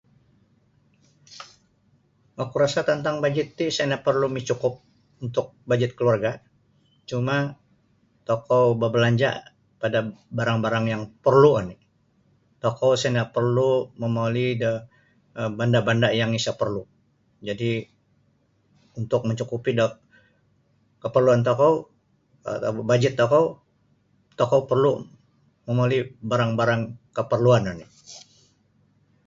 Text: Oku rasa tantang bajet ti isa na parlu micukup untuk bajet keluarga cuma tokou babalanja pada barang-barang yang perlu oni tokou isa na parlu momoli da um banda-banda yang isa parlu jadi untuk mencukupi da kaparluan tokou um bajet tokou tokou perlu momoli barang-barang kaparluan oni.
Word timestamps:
Oku 2.43 2.55
rasa 2.63 2.81
tantang 2.89 3.17
bajet 3.23 3.47
ti 3.57 3.63
isa 3.71 3.83
na 3.87 3.97
parlu 4.05 4.27
micukup 4.37 4.73
untuk 5.23 5.45
bajet 5.69 5.91
keluarga 5.97 6.31
cuma 7.09 7.35
tokou 8.29 8.63
babalanja 8.81 9.29
pada 9.81 9.99
barang-barang 10.37 10.85
yang 10.93 11.03
perlu 11.25 11.49
oni 11.61 11.75
tokou 12.63 12.89
isa 12.97 13.09
na 13.11 13.23
parlu 13.35 13.69
momoli 14.01 14.47
da 14.61 14.71
um 15.41 15.51
banda-banda 15.59 16.07
yang 16.21 16.31
isa 16.39 16.51
parlu 16.61 16.81
jadi 17.47 17.71
untuk 18.99 19.21
mencukupi 19.29 19.71
da 19.79 19.85
kaparluan 21.03 21.41
tokou 21.49 21.73
um 22.71 22.77
bajet 22.91 23.13
tokou 23.21 23.45
tokou 24.39 24.61
perlu 24.69 24.91
momoli 25.69 25.97
barang-barang 26.29 26.81
kaparluan 27.17 27.63
oni. 27.73 27.85